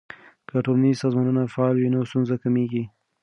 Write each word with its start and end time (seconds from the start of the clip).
که 0.47 0.55
ټولنیز 0.65 0.95
سازمانونه 1.03 1.41
فعال 1.53 1.75
وي 1.77 1.89
نو 1.93 1.99
ستونزې 2.09 2.35
کمیږي. 2.43 2.83